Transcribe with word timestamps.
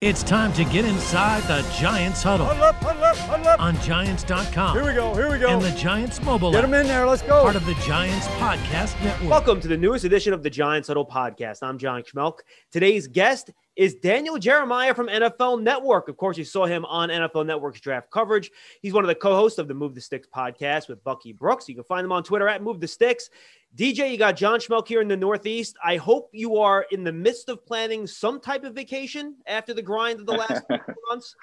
It's 0.00 0.22
time 0.22 0.52
to 0.52 0.62
get 0.64 0.84
inside 0.84 1.42
the 1.48 1.68
Giants 1.76 2.22
huddle. 2.22 2.46
Huddle 2.46 2.62
up, 2.62 2.76
huddle 2.76 3.02
up, 3.02 3.16
huddle 3.16 3.48
up. 3.48 3.60
On 3.60 3.74
Giants.com. 3.80 4.76
Here 4.76 4.86
we 4.86 4.94
go, 4.94 5.12
here 5.12 5.28
we 5.28 5.40
go. 5.40 5.48
And 5.48 5.60
the 5.60 5.72
Giants 5.72 6.22
mobile 6.22 6.52
Get 6.52 6.58
app. 6.62 6.70
them 6.70 6.80
in 6.80 6.86
there, 6.86 7.04
let's 7.04 7.22
go. 7.22 7.42
Part 7.42 7.56
of 7.56 7.66
the 7.66 7.74
Giants 7.84 8.28
Podcast 8.28 9.02
Network. 9.02 9.28
Welcome 9.28 9.60
to 9.60 9.66
the 9.66 9.76
newest 9.76 10.04
edition 10.04 10.32
of 10.32 10.44
the 10.44 10.50
Giants 10.50 10.86
Huddle 10.86 11.04
podcast. 11.04 11.64
I'm 11.64 11.78
John 11.78 12.04
Schmeelk. 12.04 12.38
Today's 12.70 13.08
guest 13.08 13.50
is 13.74 13.96
Daniel 13.96 14.38
Jeremiah 14.38 14.94
from 14.94 15.08
NFL 15.08 15.62
Network. 15.62 16.08
Of 16.08 16.16
course, 16.16 16.38
you 16.38 16.44
saw 16.44 16.66
him 16.66 16.84
on 16.84 17.08
NFL 17.08 17.46
Network's 17.46 17.80
draft 17.80 18.08
coverage. 18.12 18.52
He's 18.82 18.92
one 18.92 19.02
of 19.02 19.08
the 19.08 19.16
co-hosts 19.16 19.58
of 19.58 19.66
the 19.66 19.74
Move 19.74 19.96
the 19.96 20.00
Sticks 20.00 20.28
podcast 20.32 20.88
with 20.88 21.02
Bucky 21.02 21.32
Brooks. 21.32 21.68
You 21.68 21.74
can 21.74 21.82
find 21.82 22.04
him 22.04 22.12
on 22.12 22.22
Twitter 22.22 22.46
at 22.48 22.62
Move 22.62 22.78
the 22.80 22.86
Sticks. 22.86 23.30
DJ, 23.76 24.10
you 24.10 24.16
got 24.16 24.36
John 24.36 24.58
Schmeelk 24.58 24.88
here 24.88 25.00
in 25.00 25.08
the 25.08 25.16
Northeast. 25.16 25.76
I 25.84 25.96
hope 25.96 26.30
you 26.32 26.56
are 26.56 26.86
in 26.90 27.04
the 27.04 27.12
midst 27.12 27.48
of 27.48 27.64
planning 27.64 28.06
some 28.06 28.40
type 28.40 28.64
of 28.64 28.74
vacation 28.74 29.36
after 29.46 29.74
the 29.74 29.82
grind 29.82 30.20
of 30.20 30.26
the 30.26 30.32
last 30.32 30.64
months. 31.10 31.34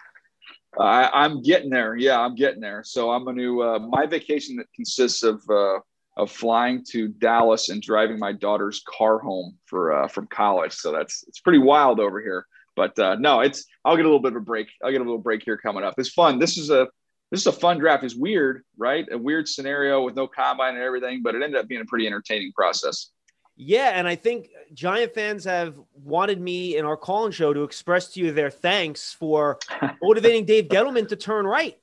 I, 0.79 1.09
I'm 1.13 1.41
getting 1.41 1.69
there. 1.69 1.95
Yeah, 1.95 2.19
I'm 2.19 2.35
getting 2.35 2.59
there. 2.59 2.83
So 2.83 3.11
I'm 3.11 3.23
going 3.23 3.37
to 3.37 3.63
uh, 3.63 3.79
my 3.79 4.05
vacation 4.05 4.55
that 4.57 4.67
consists 4.73 5.23
of 5.23 5.41
uh, 5.49 5.79
of 6.17 6.31
flying 6.31 6.83
to 6.89 7.09
Dallas 7.09 7.69
and 7.69 7.81
driving 7.81 8.19
my 8.19 8.31
daughter's 8.31 8.83
car 8.87 9.19
home 9.19 9.57
for 9.65 9.93
uh, 9.93 10.07
from 10.07 10.27
college. 10.27 10.73
So 10.73 10.91
that's 10.91 11.23
it's 11.27 11.39
pretty 11.39 11.59
wild 11.59 11.99
over 11.99 12.21
here. 12.21 12.45
But 12.75 12.97
uh, 12.99 13.15
no, 13.15 13.41
it's 13.41 13.65
I'll 13.85 13.95
get 13.95 14.05
a 14.05 14.09
little 14.09 14.21
bit 14.21 14.33
of 14.33 14.41
a 14.41 14.45
break. 14.45 14.67
I'll 14.83 14.91
get 14.91 15.01
a 15.01 15.05
little 15.05 15.17
break 15.19 15.43
here 15.43 15.57
coming 15.57 15.83
up. 15.83 15.95
It's 15.97 16.09
fun. 16.09 16.39
This 16.39 16.57
is 16.57 16.69
a 16.69 16.87
this 17.31 17.41
is 17.41 17.47
a 17.47 17.51
fun 17.51 17.79
draft. 17.79 18.03
It's 18.03 18.15
weird, 18.15 18.63
right? 18.77 19.07
A 19.11 19.17
weird 19.17 19.47
scenario 19.47 20.03
with 20.03 20.15
no 20.15 20.27
combine 20.27 20.75
and 20.75 20.83
everything, 20.83 21.21
but 21.23 21.35
it 21.35 21.43
ended 21.43 21.59
up 21.59 21.67
being 21.67 21.81
a 21.81 21.85
pretty 21.85 22.07
entertaining 22.07 22.51
process. 22.53 23.11
Yeah, 23.57 23.91
and 23.93 24.07
I 24.07 24.15
think 24.15 24.49
Giant 24.73 25.13
fans 25.13 25.45
have 25.45 25.75
wanted 25.93 26.41
me 26.41 26.77
in 26.77 26.85
our 26.85 26.97
call-in 26.97 27.31
show 27.31 27.53
to 27.53 27.63
express 27.63 28.09
to 28.13 28.19
you 28.19 28.31
their 28.31 28.49
thanks 28.49 29.13
for 29.13 29.59
motivating 30.01 30.45
Dave 30.45 30.67
Gettleman 30.67 31.07
to 31.09 31.15
turn 31.15 31.47
right. 31.47 31.77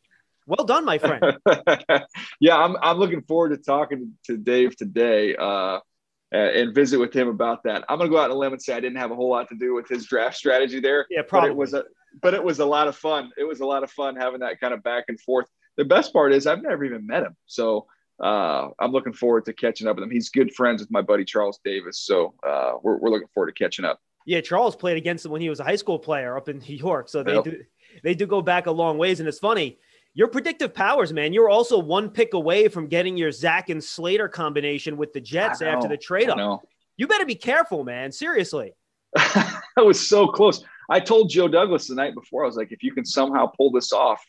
Well 0.47 0.67
done, 0.67 0.85
my 0.85 0.99
friend. 0.99 1.39
yeah, 2.41 2.57
I'm, 2.57 2.77
I'm 2.83 2.99
looking 2.99 3.23
forward 3.23 3.51
to 3.51 3.57
talking 3.57 4.13
to 4.27 4.37
Dave 4.37 4.77
today 4.77 5.35
uh, 5.37 5.79
and 6.33 6.75
visit 6.75 6.99
with 6.99 7.15
him 7.15 7.29
about 7.29 7.63
that. 7.63 7.85
I'm 7.89 7.99
going 7.99 8.11
to 8.11 8.15
go 8.15 8.21
out 8.21 8.31
on 8.31 8.37
a 8.37 8.39
limb 8.39 8.53
and 8.53 8.61
say 8.61 8.75
I 8.75 8.81
didn't 8.81 8.99
have 8.99 9.13
a 9.13 9.15
whole 9.15 9.31
lot 9.31 9.49
to 9.51 9.55
do 9.55 9.75
with 9.75 9.89
his 9.89 10.05
draft 10.07 10.37
strategy 10.37 10.81
there. 10.81 11.07
Yeah, 11.11 11.23
probably. 11.23 11.51
But 11.51 11.53
it 11.53 11.57
was 11.57 11.75
a, 11.75 11.85
but 12.21 12.35
it 12.35 12.43
was 12.43 12.59
a 12.59 12.67
lot 12.67 12.89
of 12.89 12.97
fun. 12.97 13.31
It 13.37 13.45
was 13.45 13.61
a 13.61 13.67
lot 13.67 13.83
of 13.83 13.91
fun 13.91 14.17
having 14.17 14.41
that 14.41 14.61
kind 14.61 14.75
of 14.75 14.83
back 14.83 15.05
and 15.09 15.21
forth. 15.21 15.47
The 15.77 15.85
best 15.85 16.13
part 16.13 16.33
is 16.33 16.47
I've 16.47 16.63
never 16.63 16.85
even 16.85 17.07
met 17.07 17.23
him, 17.23 17.37
so 17.47 17.87
uh, 18.23 18.69
I'm 18.79 18.93
looking 18.93 19.13
forward 19.13 19.45
to 19.47 19.53
catching 19.53 19.87
up 19.89 19.97
with 19.97 20.05
him. 20.05 20.11
He's 20.11 20.29
good 20.29 20.53
friends 20.55 20.83
with 20.83 20.91
my 20.91 21.03
buddy 21.03 21.25
Charles 21.25 21.59
Davis, 21.65 21.99
so 22.01 22.35
uh, 22.47 22.73
we're, 22.83 22.99
we're 22.99 23.11
looking 23.11 23.29
forward 23.33 23.55
to 23.55 23.65
catching 23.65 23.85
up. 23.85 24.01
Yeah, 24.27 24.41
Charles 24.41 24.77
played 24.77 24.97
against 24.97 25.25
him 25.25 25.33
when 25.33 25.41
he 25.41 25.49
was 25.49 25.61
a 25.61 25.65
high 25.65 25.77
school 25.77 25.99
player 25.99 26.37
up 26.37 26.49
in 26.49 26.59
New 26.59 26.77
York, 26.77 27.09
so 27.09 27.23
they 27.23 27.35
Yep. 27.35 27.45
do 27.45 27.65
they 28.03 28.15
do 28.15 28.27
go 28.27 28.41
back 28.41 28.67
a 28.67 28.71
long 28.71 28.97
ways. 28.99 29.21
And 29.21 29.29
it's 29.29 29.39
funny, 29.39 29.79
your 30.15 30.29
predictive 30.29 30.75
powers, 30.75 31.13
man. 31.13 31.33
You're 31.33 31.49
also 31.49 31.79
one 31.79 32.11
pick 32.11 32.35
away 32.35 32.69
from 32.69 32.87
getting 32.87 33.17
your 33.17 33.33
Zack 33.33 33.71
and 33.71 33.83
Slater 33.83 34.29
combination 34.29 34.97
with 34.97 35.13
the 35.13 35.21
Jets 35.21 35.63
I 35.63 35.67
after 35.67 35.89
the 35.89 35.97
trade 35.97 36.29
up. 36.29 36.63
You 36.97 37.07
better 37.07 37.27
be 37.27 37.35
careful, 37.35 37.85
man. 37.85 38.13
Seriously. 38.13 38.75
I 39.17 39.61
was 39.79 40.07
so 40.07 40.27
close. 40.27 40.63
I 40.93 41.01
told 41.01 41.31
Joe 41.31 41.49
Douglas 41.49 41.87
the 41.89 41.95
night 41.95 42.15
before. 42.15 42.45
I 42.45 42.47
was 42.47 42.57
like, 42.57 42.71
if 42.71 42.83
you 42.83 42.93
can 42.93 43.05
somehow 43.07 43.47
pull 43.57 43.71
this 43.71 43.93
off 43.93 44.23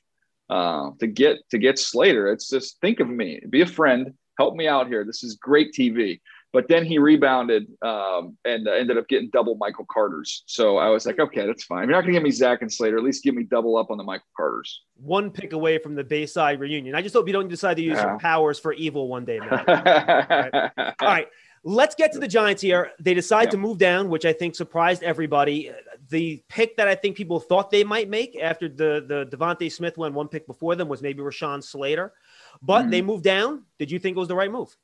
uh, 0.50 0.92
to 1.00 1.08
get 1.08 1.38
to 1.52 1.58
get 1.58 1.78
Slater, 1.78 2.32
it's 2.32 2.50
just 2.50 2.80
think 2.80 3.00
of 3.02 3.10
me, 3.10 3.42
be 3.50 3.62
a 3.62 3.66
friend, 3.66 4.14
help 4.40 4.56
me 4.56 4.68
out 4.68 4.88
here. 4.88 5.04
This 5.04 5.24
is 5.24 5.36
great 5.36 5.74
TV. 5.74 6.22
But 6.54 6.68
then 6.68 6.86
he 6.86 7.00
rebounded 7.00 7.64
um, 7.82 8.38
and 8.46 8.68
uh, 8.68 8.74
ended 8.74 8.96
up 9.00 9.08
getting 9.08 9.30
double 9.34 9.56
Michael 9.56 9.88
Carter's. 9.92 10.44
So 10.46 10.78
I 10.78 10.88
was 10.90 11.04
like, 11.08 11.20
okay, 11.20 11.48
that's 11.48 11.64
fine. 11.64 11.86
You're 11.90 11.94
not 11.98 12.02
going 12.02 12.14
to 12.14 12.20
give 12.20 12.24
me 12.24 12.30
Zack 12.30 12.62
and 12.62 12.72
Slater. 12.72 12.96
At 12.96 13.04
least 13.04 13.24
give 13.24 13.34
me 13.34 13.44
double 13.44 13.76
up 13.76 13.90
on 13.90 13.98
the 13.98 14.04
Michael 14.04 14.28
Carter's. 14.38 14.82
One 14.96 15.32
pick 15.32 15.54
away 15.54 15.80
from 15.80 15.96
the 15.96 16.04
Bayside 16.04 16.60
reunion. 16.60 16.94
I 16.94 17.02
just 17.02 17.16
hope 17.16 17.26
you 17.26 17.34
don't 17.34 17.48
decide 17.50 17.78
to 17.78 17.82
use 17.82 17.98
Yeah. 17.98 18.12
your 18.12 18.20
powers 18.20 18.60
for 18.60 18.72
evil 18.74 19.08
one 19.08 19.26
day, 19.26 19.40
man. 19.40 19.50
All 21.02 21.08
right. 21.08 21.28
Let's 21.66 21.96
get 21.96 22.12
to 22.14 22.20
the 22.20 22.28
Giants 22.28 22.62
here. 22.62 22.92
They 23.00 23.16
decide 23.16 23.46
Yeah. 23.46 23.52
to 23.52 23.58
move 23.58 23.78
down, 23.80 24.10
which 24.10 24.26
I 24.26 24.34
think 24.34 24.54
surprised 24.54 25.02
everybody. 25.02 25.72
The 26.14 26.44
pick 26.48 26.78
that 26.78 26.88
I 26.88 26.94
think 26.94 27.18
people 27.18 27.40
thought 27.40 27.72
they 27.72 27.84
might 27.84 28.08
make 28.08 28.38
after 28.40 28.70
the 28.70 29.04
the 29.08 29.26
DeVonta 29.36 29.72
Smith 29.72 29.98
went 29.98 30.14
one 30.14 30.28
pick 30.28 30.46
before 30.46 30.76
them 30.76 30.88
was 30.88 31.02
maybe 31.02 31.24
Rashawn 31.24 31.64
Slater, 31.64 32.14
but 32.62 32.86
Mhm. 32.86 32.92
they 32.92 33.02
moved 33.02 33.24
down. 33.24 33.66
Did 33.80 33.90
you 33.90 33.98
think 33.98 34.16
it 34.16 34.20
was 34.20 34.28
the 34.28 34.36
right 34.36 34.52
move? 34.52 34.78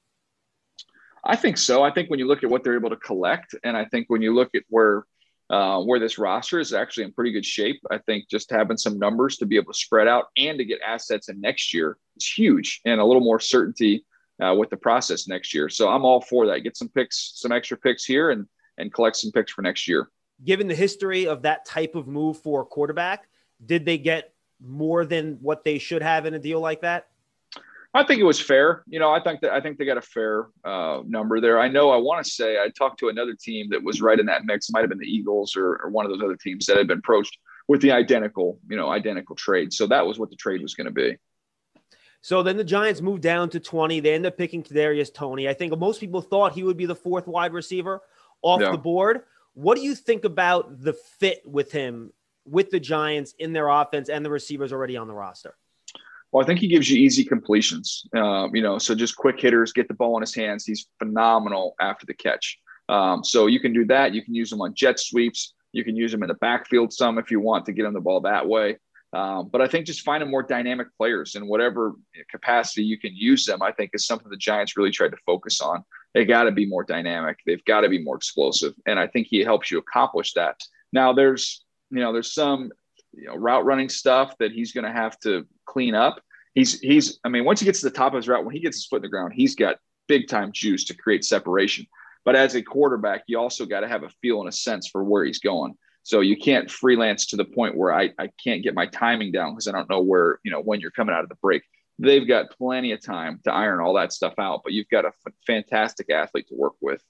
I 1.23 1.35
think 1.35 1.59
so. 1.59 1.83
I 1.83 1.91
think 1.91 2.09
when 2.09 2.17
you 2.17 2.25
look 2.25 2.43
at 2.43 2.49
what 2.49 2.63
they're 2.63 2.79
able 2.81 2.89
to 2.89 2.95
collect, 2.95 3.53
and 3.63 3.77
I 3.77 3.85
think 3.85 4.09
when 4.09 4.23
you 4.23 4.33
look 4.33 4.55
at 4.55 4.63
where 4.69 5.05
uh, 5.51 5.79
where 5.83 5.99
this 5.99 6.17
roster 6.17 6.59
is 6.59 6.73
actually 6.73 7.03
in 7.03 7.13
pretty 7.13 7.31
good 7.31 7.45
shape, 7.45 7.79
I 7.91 7.99
think 7.99 8.27
just 8.29 8.49
having 8.49 8.77
some 8.77 8.97
numbers 8.97 9.37
to 9.37 9.45
be 9.45 9.55
able 9.55 9.73
to 9.73 9.79
spread 9.79 10.07
out 10.07 10.25
and 10.35 10.57
to 10.57 10.65
get 10.65 10.79
assets 10.81 11.29
in 11.29 11.41
next 11.41 11.73
year 11.75 11.97
is 12.17 12.25
huge, 12.25 12.81
and 12.85 12.99
a 12.99 13.05
little 13.05 13.23
more 13.23 13.39
certainty 13.39 14.03
uh, 14.43 14.55
with 14.55 14.69
the 14.71 14.77
process 14.77 15.27
next 15.27 15.53
year. 15.53 15.67
So 15.69 15.89
I'm 15.89 16.05
all 16.05 16.21
for 16.21 16.47
that. 16.47 16.61
Get 16.61 16.77
some 16.77 16.89
picks, 16.89 17.33
some 17.35 17.51
extra 17.51 17.77
picks 17.77 18.03
here, 18.03 18.31
and 18.31 18.47
and 18.79 18.91
collect 18.91 19.17
some 19.17 19.31
picks 19.31 19.51
for 19.51 19.61
next 19.61 19.87
year. 19.87 20.09
Given 20.43 20.67
the 20.67 20.75
history 20.75 21.27
of 21.27 21.41
that 21.43 21.65
type 21.65 21.95
of 21.95 22.07
move 22.07 22.37
for 22.37 22.61
a 22.61 22.65
quarterback, 22.65 23.27
did 23.65 23.85
they 23.85 23.97
get 23.97 24.33
more 24.61 25.05
than 25.05 25.37
what 25.41 25.63
they 25.63 25.77
should 25.77 26.01
have 26.01 26.25
in 26.25 26.33
a 26.33 26.39
deal 26.39 26.59
like 26.59 26.81
that? 26.81 27.07
I 27.93 28.03
think 28.03 28.21
it 28.21 28.23
was 28.23 28.39
fair. 28.39 28.83
You 28.87 28.99
know, 28.99 29.11
I 29.11 29.19
think 29.19 29.41
that 29.41 29.51
I 29.51 29.61
think 29.61 29.77
they 29.77 29.85
got 29.85 29.97
a 29.97 30.01
fair 30.01 30.47
uh, 30.63 31.01
number 31.07 31.41
there. 31.41 31.59
I 31.59 31.67
know. 31.67 31.89
I 31.89 31.97
want 31.97 32.23
to 32.23 32.29
say 32.29 32.57
I 32.57 32.69
talked 32.69 32.99
to 32.99 33.09
another 33.09 33.33
team 33.33 33.69
that 33.71 33.83
was 33.83 33.99
right 33.99 34.19
in 34.19 34.27
that 34.27 34.45
mix. 34.45 34.69
Might 34.71 34.81
have 34.81 34.89
been 34.89 34.99
the 34.99 35.07
Eagles 35.07 35.55
or, 35.55 35.77
or 35.83 35.89
one 35.89 36.05
of 36.05 36.11
those 36.11 36.21
other 36.21 36.35
teams 36.35 36.67
that 36.67 36.77
had 36.77 36.87
been 36.87 36.99
approached 36.99 37.37
with 37.67 37.81
the 37.81 37.91
identical, 37.91 38.59
you 38.69 38.77
know, 38.77 38.89
identical 38.89 39.35
trade. 39.35 39.73
So 39.73 39.87
that 39.87 40.05
was 40.05 40.19
what 40.19 40.29
the 40.29 40.35
trade 40.35 40.61
was 40.61 40.75
going 40.75 40.85
to 40.85 40.91
be. 40.91 41.17
So 42.21 42.43
then 42.43 42.57
the 42.57 42.63
Giants 42.63 43.01
moved 43.01 43.23
down 43.23 43.49
to 43.51 43.59
20. 43.59 44.01
They 44.01 44.13
end 44.13 44.25
up 44.25 44.37
picking 44.37 44.61
Kadarius 44.61 45.13
Toney. 45.13 45.47
I 45.47 45.53
think 45.53 45.77
most 45.77 45.99
people 45.99 46.21
thought 46.21 46.53
he 46.53 46.63
would 46.63 46.77
be 46.77 46.85
the 46.85 46.95
fourth 46.95 47.27
wide 47.27 47.53
receiver 47.53 48.01
off 48.41 48.61
Yeah. 48.61 48.71
the 48.71 48.77
board. 48.77 49.21
What 49.53 49.75
do 49.75 49.83
you 49.83 49.95
think 49.95 50.25
about 50.25 50.83
the 50.83 50.93
fit 50.93 51.41
with 51.45 51.71
him 51.71 52.13
with 52.45 52.69
the 52.69 52.79
Giants 52.79 53.33
in 53.39 53.53
their 53.53 53.67
offense 53.67 54.09
and 54.09 54.25
the 54.25 54.29
receivers 54.29 54.71
already 54.71 54.97
on 54.97 55.07
the 55.07 55.13
roster? 55.13 55.55
Well, 56.31 56.43
I 56.43 56.45
think 56.45 56.59
he 56.59 56.67
gives 56.67 56.89
you 56.89 56.97
easy 56.97 57.23
completions. 57.23 58.05
Um, 58.15 58.55
you 58.55 58.61
know, 58.61 58.77
so 58.77 58.93
just 58.93 59.15
quick 59.15 59.39
hitters, 59.39 59.73
get 59.73 59.87
the 59.87 59.95
ball 59.95 60.15
in 60.17 60.21
his 60.21 60.35
hands. 60.35 60.65
He's 60.65 60.87
phenomenal 60.99 61.75
after 61.79 62.05
the 62.05 62.13
catch. 62.13 62.59
Um, 62.87 63.23
so 63.23 63.47
you 63.47 63.59
can 63.59 63.73
do 63.73 63.85
that. 63.85 64.13
You 64.13 64.23
can 64.23 64.35
use 64.35 64.51
him 64.51 64.61
on 64.61 64.73
jet 64.73 64.99
sweeps. 64.99 65.53
You 65.71 65.83
can 65.83 65.95
use 65.95 66.13
him 66.13 66.23
in 66.23 66.27
the 66.27 66.35
backfield 66.35 66.93
some 66.93 67.17
if 67.17 67.31
you 67.31 67.39
want 67.39 67.65
to 67.65 67.73
get 67.73 67.85
him 67.85 67.93
the 67.93 68.01
ball 68.01 68.21
that 68.21 68.47
way. 68.47 68.77
Um, 69.11 69.49
but 69.51 69.61
I 69.61 69.67
think 69.67 69.87
just 69.87 70.01
finding 70.01 70.29
more 70.29 70.43
dynamic 70.43 70.87
players 70.97 71.35
in 71.35 71.47
whatever 71.47 71.93
capacity 72.29 72.83
you 72.83 72.99
can 72.99 73.15
use 73.15 73.45
them, 73.45 73.61
I 73.61 73.71
think 73.71 73.91
is 73.93 74.05
something 74.05 74.29
the 74.29 74.37
Giants 74.37 74.77
really 74.77 74.91
tried 74.91 75.11
to 75.11 75.17
focus 75.25 75.61
on. 75.61 75.83
They 76.13 76.25
got 76.25 76.43
to 76.43 76.51
be 76.51 76.65
more 76.65 76.83
dynamic. 76.83 77.39
They've 77.45 77.63
got 77.65 77.81
to 77.81 77.89
be 77.89 78.03
more 78.03 78.15
explosive, 78.15 78.73
and 78.85 78.99
I 78.99 79.07
think 79.07 79.27
he 79.27 79.39
helps 79.39 79.69
you 79.69 79.77
accomplish 79.77 80.33
that. 80.33 80.59
Now, 80.91 81.13
there's 81.13 81.63
you 81.91 81.99
know 81.99 82.13
there's 82.13 82.33
some 82.33 82.71
you 83.13 83.27
know 83.27 83.35
route 83.35 83.65
running 83.65 83.89
stuff 83.89 84.35
that 84.39 84.51
he's 84.51 84.71
going 84.71 84.85
to 84.85 84.91
have 84.91 85.19
to 85.21 85.45
clean 85.65 85.95
up. 85.95 86.21
He's 86.55 86.79
he's 86.79 87.19
I 87.23 87.29
mean 87.29 87.45
once 87.45 87.59
he 87.59 87.65
gets 87.65 87.81
to 87.81 87.89
the 87.89 87.95
top 87.95 88.13
of 88.13 88.17
his 88.17 88.27
route, 88.27 88.45
when 88.45 88.55
he 88.55 88.61
gets 88.61 88.77
his 88.77 88.85
foot 88.85 88.97
in 88.97 89.01
the 89.03 89.09
ground, 89.09 89.33
he's 89.33 89.55
got 89.55 89.77
big 90.07 90.27
time 90.27 90.51
juice 90.51 90.83
to 90.85 90.95
create 90.95 91.23
separation. 91.23 91.85
But 92.25 92.35
as 92.35 92.55
a 92.55 92.61
quarterback, 92.61 93.23
you 93.27 93.39
also 93.39 93.65
got 93.65 93.81
to 93.81 93.87
have 93.87 94.03
a 94.03 94.09
feel 94.21 94.39
and 94.39 94.49
a 94.49 94.51
sense 94.51 94.87
for 94.87 95.03
where 95.03 95.23
he's 95.23 95.39
going. 95.39 95.75
So 96.03 96.21
you 96.21 96.37
can't 96.37 96.69
freelance 96.69 97.27
to 97.27 97.37
the 97.37 97.45
point 97.45 97.77
where 97.77 97.93
I, 97.93 98.11
I 98.19 98.29
can't 98.43 98.63
get 98.63 98.73
my 98.73 98.87
timing 98.87 99.31
down 99.31 99.53
because 99.53 99.67
I 99.67 99.71
don't 99.71 99.89
know 99.89 100.01
where, 100.01 100.39
you 100.43 100.51
know, 100.51 100.61
when 100.61 100.79
you're 100.79 100.91
coming 100.91 101.13
out 101.13 101.23
of 101.23 101.29
the 101.29 101.35
break. 101.35 101.63
They've 101.99 102.27
got 102.27 102.51
plenty 102.57 102.93
of 102.93 103.01
time 103.03 103.39
to 103.43 103.53
iron 103.53 103.81
all 103.81 103.93
that 103.95 104.13
stuff 104.13 104.33
out, 104.39 104.61
but 104.63 104.71
you've 104.73 104.87
got 104.89 105.03
a 105.05 105.09
f- 105.09 105.33
fantastic 105.45 106.09
athlete 106.09 106.47
to 106.47 106.55
work 106.55 106.73
with. 106.81 107.03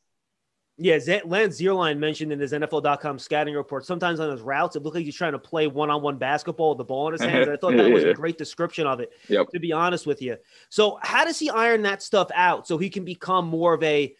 Yeah, 0.82 0.98
Z- 0.98 1.22
Lance 1.26 1.60
Zierlein 1.62 2.00
mentioned 2.00 2.32
in 2.32 2.40
his 2.40 2.54
NFL.com 2.54 3.20
scouting 3.20 3.54
report, 3.54 3.86
sometimes 3.86 4.20
on 4.20 4.32
his 4.32 4.42
routes, 4.42 4.76
it 4.78 4.82
looked 4.82 4.96
like 4.96 5.06
he's 5.06 5.16
trying 5.16 5.34
to 5.34 5.40
play 5.40 5.68
one 5.68 5.90
on 5.90 6.02
one 6.02 6.18
basketball 6.18 6.70
with 6.70 6.78
the 6.80 6.86
ball 6.86 7.08
in 7.08 7.14
his 7.14 7.22
hands. 7.22 7.48
And 7.48 7.52
I 7.52 7.58
thought 7.58 7.76
that 7.76 7.92
was 7.92 8.04
a 8.06 8.14
great 8.16 8.38
description 8.38 8.88
of 8.88 9.00
it, 9.02 9.12
Yep. 9.28 9.50
to 9.50 9.60
be 9.60 9.74
honest 9.74 10.08
with 10.08 10.22
you. 10.22 10.38
So, 10.70 10.98
how 11.04 11.26
does 11.26 11.38
he 11.38 11.50
iron 11.50 11.82
that 11.84 12.02
stuff 12.02 12.30
out 12.34 12.66
so 12.66 12.78
he 12.78 12.90
can 12.90 13.04
become 13.06 13.46
more 13.46 13.74
of 13.74 13.84
a 13.84 14.16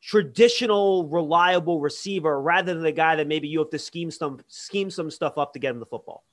traditional, 0.00 1.08
reliable 1.08 1.80
receiver 1.80 2.40
rather 2.40 2.72
than 2.74 2.84
the 2.84 2.92
guy 2.92 3.16
that 3.16 3.26
maybe 3.26 3.48
you 3.48 3.58
have 3.58 3.70
to 3.70 3.78
scheme 3.78 4.10
some 4.10 4.38
scheme 4.46 4.90
some 4.90 5.10
stuff 5.10 5.36
up 5.36 5.52
to 5.54 5.58
get 5.58 5.72
him 5.72 5.80
the 5.80 5.86
football? 5.86 6.24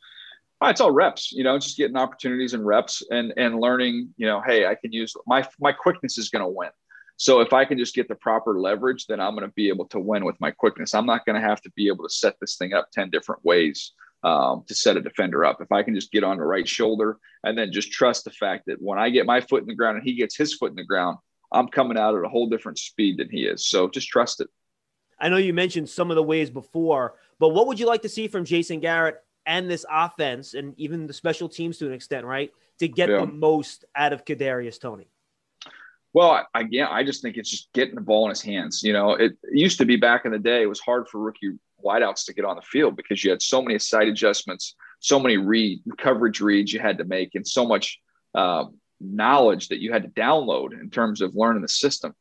Oh, 0.64 0.70
it's 0.70 0.80
all 0.80 0.92
reps, 0.92 1.34
you 1.34 1.44
know, 1.44 1.60
just 1.60 1.76
getting 1.76 1.98
opportunities 1.98 2.54
and 2.54 2.66
reps 2.66 3.04
and 3.12 3.34
and 3.36 3.60
learning, 3.60 4.14
you 4.16 4.26
know, 4.26 4.42
hey, 4.46 4.66
I 4.66 4.76
can 4.76 4.94
use 4.94 5.14
my 5.28 5.46
my 5.60 5.74
quickness 5.74 6.18
is 6.18 6.30
going 6.30 6.42
to 6.42 6.48
win. 6.48 6.70
So 7.18 7.42
if 7.42 7.52
I 7.52 7.66
can 7.66 7.78
just 7.78 7.94
get 7.94 8.08
the 8.08 8.16
proper 8.16 8.58
leverage, 8.58 9.06
then 9.08 9.20
I'm 9.20 9.36
going 9.36 9.46
to 9.46 9.54
be 9.56 9.68
able 9.68 9.86
to 9.90 10.00
win 10.00 10.24
with 10.24 10.40
my 10.40 10.52
quickness. 10.52 10.94
I'm 10.94 11.06
not 11.06 11.26
going 11.26 11.40
to 11.40 11.46
have 11.46 11.62
to 11.64 11.72
be 11.76 11.88
able 11.88 12.06
to 12.06 12.10
set 12.10 12.36
this 12.40 12.56
thing 12.56 12.74
up 12.74 12.90
10 12.92 13.10
different 13.10 13.44
ways 13.44 13.92
um, 14.24 14.64
to 14.68 14.74
set 14.74 14.96
a 14.96 15.02
defender 15.02 15.44
up. 15.44 15.62
If 15.62 15.72
I 15.74 15.84
can 15.84 15.96
just 15.96 16.14
get 16.14 16.24
on 16.24 16.38
the 16.38 16.46
right 16.46 16.68
shoulder 16.68 17.18
and 17.44 17.58
then 17.58 17.74
just 17.74 17.92
trust 17.92 18.24
the 18.24 18.32
fact 18.32 18.64
that 18.68 18.82
when 18.82 18.98
I 18.98 19.10
get 19.10 19.26
my 19.26 19.42
foot 19.42 19.64
in 19.64 19.68
the 19.68 19.76
ground 19.76 19.98
and 19.98 20.06
he 20.06 20.16
gets 20.16 20.38
his 20.38 20.54
foot 20.54 20.72
in 20.72 20.78
the 20.78 20.86
ground, 20.86 21.18
I'm 21.52 21.68
coming 21.68 21.98
out 21.98 22.16
at 22.16 22.24
a 22.24 22.30
whole 22.30 22.48
different 22.48 22.80
speed 22.80 23.18
than 23.20 23.30
he 23.30 23.46
is. 23.46 23.68
So 23.68 23.90
just 23.90 24.08
trust 24.08 24.40
it. 24.40 24.48
I 25.20 25.28
know 25.28 25.38
you 25.38 25.54
mentioned 25.54 25.90
some 25.90 26.10
of 26.10 26.16
the 26.16 26.24
ways 26.24 26.50
before, 26.50 27.16
but 27.38 27.50
what 27.50 27.68
would 27.68 27.80
you 27.80 27.86
like 27.86 28.02
to 28.04 28.10
see 28.10 28.28
from 28.28 28.46
Jason 28.46 28.80
Garrett 28.80 29.18
and 29.46 29.70
this 29.70 29.86
offense 29.90 30.54
and 30.54 30.74
even 30.78 31.08
the 31.08 31.14
special 31.14 31.50
teams 31.50 31.78
to 31.78 31.88
an 31.88 31.94
extent, 31.94 32.26
right? 32.26 32.52
To 32.80 32.88
get 32.88 33.10
Yeah. 33.10 33.20
the 33.20 33.28
most 33.28 33.86
out 33.96 34.14
of 34.14 34.26
Kadarius 34.26 34.80
Toney. 34.80 35.08
Well, 36.14 36.48
again, 36.54 36.88
I 36.92 37.04
just 37.04 37.22
think 37.22 37.38
it's 37.38 37.50
just 37.50 37.74
getting 37.74 37.96
the 37.96 38.02
ball 38.02 38.26
in 38.26 38.30
his 38.30 38.42
hands. 38.42 38.84
You 38.84 38.94
know, 38.94 39.12
it 39.14 39.34
used 39.52 39.80
to 39.80 39.86
be 39.86 39.96
back 39.96 40.26
in 40.26 40.32
the 40.32 40.40
day, 40.40 40.62
it 40.62 40.70
was 40.70 40.80
hard 40.80 41.08
for 41.10 41.20
rookie 41.20 41.54
wideouts 41.84 42.26
to 42.26 42.34
get 42.34 42.46
on 42.46 42.56
the 42.56 42.62
field 42.62 42.96
because 42.96 43.24
you 43.24 43.32
had 43.32 43.42
so 43.42 43.62
many 43.62 43.80
side 43.80 44.08
adjustments, 44.08 44.76
so 45.00 45.20
many 45.20 45.38
read 45.38 45.82
coverage 45.98 46.40
reads 46.40 46.72
you 46.72 46.80
had 46.80 47.00
to 47.00 47.04
make, 47.04 47.36
and 47.36 47.48
so 47.48 47.66
much 47.66 48.00
uh, 48.36 48.66
knowledge 49.02 49.70
that 49.70 49.80
you 49.82 49.92
had 49.92 50.04
to 50.04 50.10
download 50.10 50.80
in 50.80 50.90
terms 50.90 51.20
of 51.22 51.36
learning 51.36 51.62
the 51.64 51.68
system. 51.68 52.16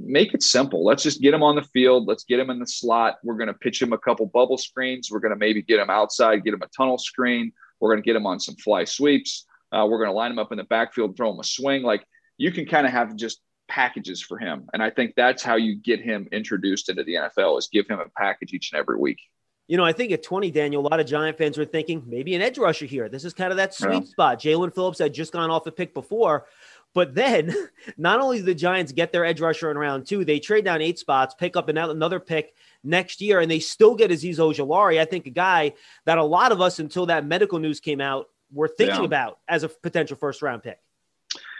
Make 0.00 0.34
it 0.34 0.42
simple. 0.42 0.84
Let's 0.84 1.02
just 1.02 1.20
get 1.20 1.34
him 1.34 1.42
on 1.42 1.56
the 1.56 1.62
field. 1.62 2.06
Let's 2.06 2.24
get 2.24 2.38
him 2.38 2.50
in 2.50 2.58
the 2.58 2.66
slot. 2.66 3.18
We're 3.24 3.36
going 3.36 3.48
to 3.48 3.54
pitch 3.54 3.80
him 3.82 3.92
a 3.92 3.98
couple 3.98 4.26
bubble 4.26 4.58
screens. 4.58 5.10
We're 5.10 5.20
going 5.20 5.32
to 5.32 5.38
maybe 5.38 5.62
get 5.62 5.80
him 5.80 5.90
outside, 5.90 6.44
get 6.44 6.54
him 6.54 6.62
a 6.62 6.68
tunnel 6.68 6.98
screen. 6.98 7.52
We're 7.80 7.90
going 7.90 8.02
to 8.02 8.06
get 8.06 8.16
him 8.16 8.26
on 8.26 8.40
some 8.40 8.56
fly 8.56 8.84
sweeps. 8.84 9.46
Uh, 9.72 9.86
we're 9.88 9.98
going 9.98 10.08
to 10.10 10.14
line 10.14 10.30
him 10.30 10.38
up 10.38 10.52
in 10.52 10.58
the 10.58 10.64
backfield, 10.64 11.16
throw 11.16 11.32
him 11.32 11.40
a 11.40 11.44
swing. 11.44 11.82
Like 11.82 12.06
you 12.36 12.52
can 12.52 12.66
kind 12.66 12.86
of 12.86 12.92
have 12.92 13.16
just 13.16 13.40
packages 13.68 14.22
for 14.22 14.38
him. 14.38 14.68
And 14.72 14.82
I 14.82 14.90
think 14.90 15.14
that's 15.16 15.42
how 15.42 15.56
you 15.56 15.76
get 15.76 16.00
him 16.00 16.26
introduced 16.32 16.88
into 16.88 17.04
the 17.04 17.14
NFL 17.14 17.58
is 17.58 17.68
give 17.70 17.86
him 17.86 18.00
a 18.00 18.08
package 18.16 18.54
each 18.54 18.72
and 18.72 18.80
every 18.80 18.98
week. 18.98 19.18
You 19.66 19.76
know, 19.76 19.84
I 19.84 19.92
think 19.92 20.12
at 20.12 20.22
20, 20.22 20.50
Daniel, 20.50 20.80
a 20.80 20.88
lot 20.88 20.98
of 20.98 21.06
Giant 21.06 21.36
fans 21.36 21.58
were 21.58 21.66
thinking 21.66 22.02
maybe 22.06 22.34
an 22.34 22.40
edge 22.40 22.56
rusher 22.56 22.86
here. 22.86 23.10
This 23.10 23.26
is 23.26 23.34
kind 23.34 23.50
of 23.50 23.58
that 23.58 23.74
sweet 23.74 23.92
Yeah. 23.92 24.08
spot. 24.08 24.40
Jaelan 24.40 24.74
Phillips 24.74 24.98
had 24.98 25.12
just 25.12 25.30
gone 25.30 25.50
off 25.50 25.66
a 25.66 25.70
pick 25.70 25.92
before. 25.92 26.46
But 26.94 27.14
then, 27.14 27.54
not 27.96 28.20
only 28.20 28.38
do 28.38 28.44
the 28.44 28.54
Giants 28.54 28.92
get 28.92 29.12
their 29.12 29.24
edge 29.24 29.40
rusher 29.40 29.70
in 29.70 29.78
round 29.78 30.06
two, 30.06 30.24
they 30.24 30.38
trade 30.38 30.64
down 30.64 30.82
eight 30.82 30.98
spots, 30.98 31.34
pick 31.34 31.56
up 31.56 31.68
another 31.68 32.20
pick 32.20 32.54
next 32.82 33.20
year, 33.20 33.40
and 33.40 33.50
they 33.50 33.60
still 33.60 33.94
get 33.94 34.10
Azeez 34.10 34.36
Ojulari. 34.38 35.00
I 35.00 35.04
think 35.04 35.26
a 35.26 35.30
guy 35.30 35.74
that 36.06 36.18
a 36.18 36.24
lot 36.24 36.52
of 36.52 36.60
us, 36.60 36.78
until 36.78 37.06
that 37.06 37.24
medical 37.26 37.58
news 37.58 37.80
came 37.80 38.00
out, 38.00 38.28
were 38.52 38.68
thinking 38.68 39.00
Yeah. 39.00 39.06
about 39.06 39.38
as 39.48 39.62
a 39.62 39.68
potential 39.68 40.16
first 40.16 40.42
round 40.42 40.62
pick. 40.62 40.78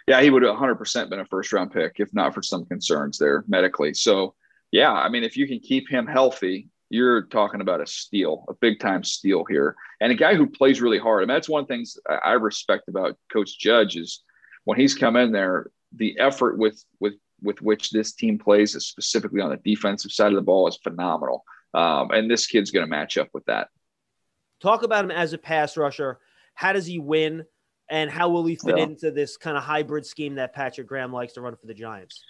Yeah, 0.06 0.22
he 0.22 0.30
would 0.30 0.42
have 0.42 0.56
100% 0.56 1.10
been 1.10 1.20
a 1.20 1.26
first 1.26 1.52
round 1.52 1.70
pick 1.70 1.96
if 2.00 2.14
not 2.14 2.32
for 2.32 2.42
some 2.42 2.64
concerns 2.64 3.18
there 3.18 3.44
medically. 3.46 3.92
So, 3.92 4.34
yeah, 4.70 4.92
I 4.92 5.10
mean, 5.10 5.22
if 5.22 5.36
you 5.36 5.46
can 5.46 5.60
keep 5.60 5.88
him 5.88 6.06
healthy, 6.06 6.68
you're 6.88 7.24
talking 7.24 7.60
about 7.60 7.82
a 7.82 7.86
steal, 7.86 8.46
a 8.48 8.54
big 8.54 8.80
time 8.80 9.04
steal 9.04 9.44
here, 9.44 9.76
and 10.00 10.10
a 10.10 10.14
guy 10.14 10.34
who 10.34 10.46
plays 10.48 10.80
really 10.80 10.98
hard. 10.98 11.22
I 11.22 11.26
mean, 11.26 11.34
that's 11.34 11.48
one 11.48 11.60
of 11.62 11.68
the 11.68 11.74
things 11.74 11.98
I 12.08 12.32
respect 12.32 12.88
about 12.88 13.18
Coach 13.30 13.58
Judge 13.58 13.96
is 13.96 14.22
when 14.68 14.78
he's 14.78 14.94
come 14.94 15.16
in 15.16 15.32
there, 15.32 15.70
the 15.96 16.18
effort 16.18 16.58
with 16.58 16.84
with 17.00 17.14
with 17.40 17.62
which 17.62 17.90
this 17.90 18.12
team 18.12 18.38
plays, 18.38 18.72
specifically 18.84 19.40
on 19.40 19.48
the 19.48 19.56
defensive 19.56 20.12
side 20.12 20.26
of 20.28 20.34
the 20.34 20.42
ball, 20.42 20.68
is 20.68 20.78
phenomenal. 20.84 21.42
Um, 21.72 22.10
and 22.10 22.30
this 22.30 22.46
kid's 22.46 22.70
going 22.70 22.84
to 22.84 22.90
match 22.90 23.16
up 23.16 23.28
with 23.32 23.46
that. 23.46 23.68
Talk 24.60 24.82
about 24.82 25.06
him 25.06 25.10
as 25.10 25.32
a 25.32 25.38
pass 25.38 25.78
rusher. 25.78 26.18
How 26.52 26.74
does 26.74 26.84
he 26.84 26.98
win? 26.98 27.44
And 27.88 28.10
how 28.10 28.28
will 28.28 28.44
he 28.44 28.56
fit 28.56 28.76
Yeah. 28.76 28.82
into 28.84 29.10
this 29.10 29.38
kind 29.38 29.56
of 29.56 29.62
hybrid 29.62 30.04
scheme 30.04 30.34
that 30.34 30.52
Patrick 30.52 30.86
Graham 30.86 31.14
likes 31.14 31.32
to 31.34 31.40
run 31.40 31.56
for 31.56 31.66
the 31.66 31.72
Giants? 31.72 32.22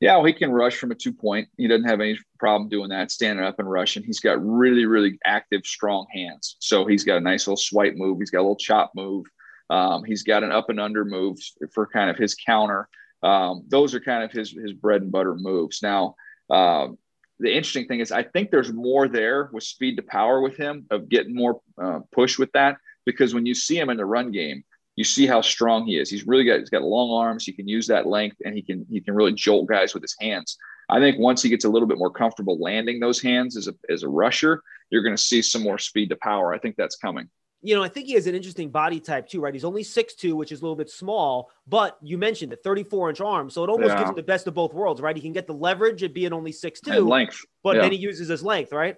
Yeah, 0.00 0.16
well, 0.16 0.24
he 0.24 0.32
can 0.32 0.50
rush 0.50 0.76
from 0.78 0.92
a 0.92 0.94
two 0.94 1.12
point. 1.12 1.46
He 1.58 1.68
doesn't 1.68 1.86
have 1.86 2.00
any 2.00 2.18
problem 2.38 2.70
doing 2.70 2.88
that, 2.88 3.10
standing 3.10 3.44
up 3.44 3.58
and 3.58 3.70
rushing. 3.70 4.02
He's 4.02 4.20
got 4.20 4.42
really, 4.42 4.86
really 4.86 5.18
active, 5.26 5.66
strong 5.66 6.06
hands. 6.10 6.56
So 6.60 6.86
he's 6.86 7.04
got 7.04 7.18
a 7.18 7.20
nice 7.20 7.46
little 7.46 7.58
swipe 7.58 7.96
move. 7.96 8.18
He's 8.18 8.30
got 8.30 8.38
a 8.38 8.46
little 8.48 8.56
chop 8.56 8.92
move. 8.94 9.26
Um, 9.72 10.04
he's 10.04 10.22
got 10.22 10.44
an 10.44 10.52
up 10.52 10.68
and 10.68 10.78
under 10.78 11.02
move 11.02 11.38
for 11.72 11.86
kind 11.86 12.10
of 12.10 12.18
his 12.18 12.34
counter. 12.34 12.88
Um, 13.22 13.64
those 13.68 13.94
are 13.94 14.00
kind 14.00 14.22
of 14.22 14.30
his 14.30 14.50
his 14.50 14.74
bread 14.74 15.00
and 15.00 15.10
butter 15.10 15.34
moves. 15.34 15.82
Now, 15.82 16.14
um, 16.50 16.98
the 17.40 17.48
interesting 17.48 17.88
thing 17.88 18.00
is, 18.00 18.12
I 18.12 18.22
think 18.22 18.50
there's 18.50 18.70
more 18.70 19.08
there 19.08 19.48
with 19.50 19.64
speed 19.64 19.96
to 19.96 20.02
power 20.02 20.42
with 20.42 20.56
him 20.56 20.86
of 20.90 21.08
getting 21.08 21.34
more 21.34 21.62
uh, 21.82 22.00
push 22.12 22.38
with 22.38 22.52
that 22.52 22.76
because 23.06 23.32
when 23.32 23.46
you 23.46 23.54
see 23.54 23.78
him 23.78 23.88
in 23.88 23.96
the 23.96 24.04
run 24.04 24.30
game, 24.30 24.62
you 24.96 25.04
see 25.04 25.26
how 25.26 25.40
strong 25.40 25.86
he 25.86 25.98
is. 25.98 26.10
He's 26.10 26.26
really 26.26 26.44
got 26.44 26.58
he's 26.58 26.68
got 26.68 26.82
long 26.82 27.10
arms. 27.10 27.46
He 27.46 27.52
can 27.52 27.66
use 27.66 27.86
that 27.86 28.06
length, 28.06 28.36
and 28.44 28.54
he 28.54 28.60
can 28.60 28.86
he 28.90 29.00
can 29.00 29.14
really 29.14 29.32
jolt 29.32 29.68
guys 29.68 29.94
with 29.94 30.02
his 30.02 30.16
hands. 30.20 30.58
I 30.90 31.00
think 31.00 31.18
once 31.18 31.40
he 31.40 31.48
gets 31.48 31.64
a 31.64 31.70
little 31.70 31.88
bit 31.88 31.96
more 31.96 32.10
comfortable 32.10 32.58
landing 32.58 33.00
those 33.00 33.22
hands 33.22 33.56
as 33.56 33.68
a 33.68 33.74
as 33.88 34.02
a 34.02 34.08
rusher, 34.08 34.62
you're 34.90 35.02
going 35.02 35.16
to 35.16 35.22
see 35.22 35.40
some 35.40 35.62
more 35.62 35.78
speed 35.78 36.10
to 36.10 36.16
power. 36.16 36.52
I 36.52 36.58
think 36.58 36.76
that's 36.76 36.96
coming. 36.96 37.30
You 37.64 37.76
know, 37.76 37.82
I 37.82 37.88
think 37.88 38.06
he 38.08 38.14
has 38.14 38.26
an 38.26 38.34
interesting 38.34 38.70
body 38.70 38.98
type 38.98 39.28
too, 39.28 39.40
right? 39.40 39.54
He's 39.54 39.64
only 39.64 39.84
6'2, 39.84 40.34
which 40.34 40.50
is 40.50 40.60
a 40.60 40.64
little 40.64 40.76
bit 40.76 40.90
small, 40.90 41.48
but 41.68 41.96
you 42.02 42.18
mentioned 42.18 42.50
the 42.50 42.56
34 42.56 43.10
inch 43.10 43.20
arm. 43.20 43.50
So 43.50 43.62
it 43.62 43.70
almost 43.70 43.92
Yeah. 43.92 43.98
gives 43.98 44.10
him 44.10 44.16
the 44.16 44.22
best 44.24 44.48
of 44.48 44.54
both 44.54 44.74
worlds, 44.74 45.00
right? 45.00 45.14
He 45.14 45.22
can 45.22 45.32
get 45.32 45.46
the 45.46 45.54
leverage 45.54 46.02
at 46.02 46.12
being 46.12 46.32
only 46.32 46.50
And 46.50 46.54
6'2, 46.56 47.08
length. 47.08 47.38
but 47.62 47.76
yeah. 47.76 47.82
then 47.82 47.92
he 47.92 47.98
uses 47.98 48.26
his 48.28 48.42
length, 48.42 48.72
right? 48.72 48.96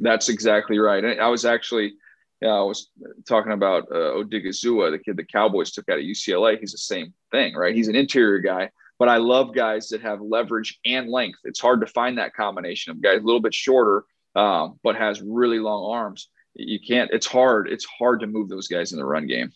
That's 0.00 0.28
exactly 0.28 0.80
right. 0.80 1.04
I 1.18 1.28
was 1.28 1.44
actually, 1.44 1.94
yeah, 2.40 2.48
I 2.54 2.62
was 2.62 2.90
talking 3.24 3.52
about 3.52 3.84
uh, 3.92 4.16
Odighizuwa, 4.18 4.90
the 4.90 4.98
kid 4.98 5.16
the 5.16 5.24
Cowboys 5.24 5.70
took 5.70 5.88
out 5.88 5.98
of 5.98 6.04
UCLA. 6.04 6.58
He's 6.58 6.72
the 6.72 6.78
same 6.78 7.14
thing, 7.30 7.54
right? 7.54 7.72
He's 7.74 7.86
an 7.86 7.94
interior 7.94 8.40
guy, 8.40 8.70
but 8.98 9.08
I 9.08 9.18
love 9.18 9.54
guys 9.54 9.90
that 9.90 10.00
have 10.02 10.20
leverage 10.20 10.80
and 10.84 11.08
length. 11.08 11.38
It's 11.44 11.60
hard 11.60 11.80
to 11.82 11.86
find 11.86 12.18
that 12.18 12.34
combination 12.34 12.90
of 12.90 13.00
guys 13.00 13.20
a 13.20 13.24
little 13.24 13.40
bit 13.40 13.54
shorter, 13.54 14.04
um, 14.34 14.80
but 14.82 14.96
has 14.96 15.22
really 15.22 15.60
long 15.60 15.88
arms. 15.94 16.30
You 16.54 16.78
can't. 16.86 17.10
It's 17.12 17.26
hard. 17.26 17.68
It's 17.68 17.84
hard 17.84 18.20
to 18.20 18.26
move 18.26 18.48
those 18.48 18.68
guys 18.68 18.92
in 18.92 18.98
the 18.98 19.04
run 19.04 19.26
game. 19.26 19.52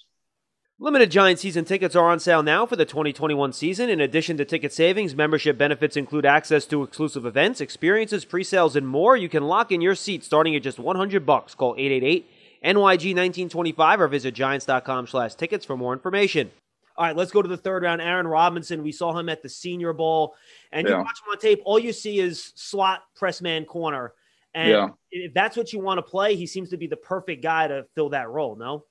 Limited 0.79 1.11
Giant 1.11 1.39
season 1.39 1.65
tickets 1.65 1.97
are 1.97 2.11
on 2.11 2.21
sale 2.21 2.43
now 2.43 2.67
for 2.67 2.77
the 2.77 2.85
2021 2.85 3.55
season. 3.55 3.89
In 3.89 3.99
addition 3.99 4.37
to 4.37 4.45
ticket 4.45 4.75
savings, 4.75 5.15
membership 5.15 5.57
benefits 5.57 5.97
include 5.97 6.27
access 6.27 6.67
to 6.67 6.83
exclusive 6.83 7.25
events, 7.25 7.63
experiences, 7.63 8.27
pre-sales, 8.27 8.77
and 8.77 8.87
more. 8.87 9.17
You 9.17 9.31
can 9.31 9.45
lock 9.45 9.73
in 9.73 9.81
your 9.81 9.95
seat 9.95 10.23
starting 10.23 10.55
at 10.55 10.63
just 10.63 10.79
100 10.79 11.25
bucks. 11.25 11.55
Call 11.55 11.75
888 11.79 12.29
NYG 12.63 13.15
1925 13.15 14.01
or 14.03 14.09
visit 14.09 14.35
giants.com 14.35 15.07
slash 15.07 15.35
tickets 15.35 15.65
for 15.65 15.79
more 15.79 15.95
information. 15.95 16.51
All 16.99 17.07
right, 17.07 17.17
let's 17.17 17.31
go 17.31 17.41
to 17.43 17.49
the 17.49 17.57
third 17.57 17.83
round. 17.83 18.03
Aaron 18.03 18.27
Robinson, 18.27 18.83
we 18.83 18.93
saw 18.93 19.19
him 19.19 19.29
at 19.29 19.43
the 19.43 19.49
Senior 19.49 19.93
Bowl, 19.93 20.35
and 20.73 20.89
you 20.89 20.95
watch 20.95 21.21
him 21.21 21.31
on 21.31 21.39
tape. 21.39 21.61
All 21.65 21.79
you 21.79 21.93
see 21.93 22.19
is 22.21 22.53
slot 22.55 23.03
press 23.15 23.43
man 23.43 23.65
corner, 23.67 24.13
and 24.57 24.71
Yeah. 24.71 24.89
if 25.11 25.35
that's 25.35 25.57
what 25.57 25.73
you 25.73 25.81
want 25.81 25.99
to 25.99 26.03
play, 26.03 26.35
he 26.35 26.47
seems 26.47 26.71
to 26.71 26.79
be 26.79 26.87
the 26.87 26.97
perfect 26.97 27.43
guy 27.43 27.69
to 27.69 27.85
fill 27.95 28.09
that 28.11 28.31
role. 28.31 28.57
No, 28.57 28.87